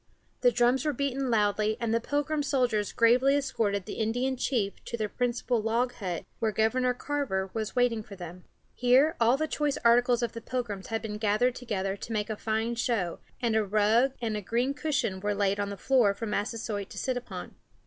[0.39, 4.97] The drums were beaten loudly, and the Pilgrim soldiers gravely escorted the Indian chief to
[4.97, 8.43] their principal log hut, where Governor Carver was waiting for them.
[8.73, 12.35] Here all the choice articles of the Pilgrims had been gathered together to make a
[12.35, 16.89] fine show, and a rug and green cushion were laid on the floor for Massasoit
[16.89, 17.53] to sit upon.